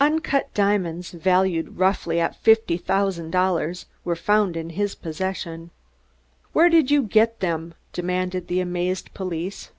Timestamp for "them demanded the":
7.38-8.58